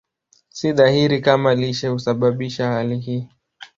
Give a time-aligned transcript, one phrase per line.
[0.57, 3.29] Si dhahiri kama lishe husababisha hali hii.